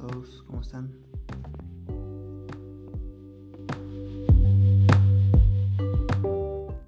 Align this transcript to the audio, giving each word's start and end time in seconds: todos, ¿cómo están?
todos, 0.00 0.42
¿cómo 0.46 0.62
están? 0.62 0.90